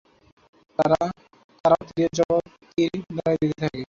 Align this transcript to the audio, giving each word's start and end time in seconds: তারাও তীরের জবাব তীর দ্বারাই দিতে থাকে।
তারাও 0.79 1.81
তীরের 1.87 2.11
জবাব 2.17 2.43
তীর 2.71 2.91
দ্বারাই 3.09 3.37
দিতে 3.41 3.55
থাকে। 3.61 3.79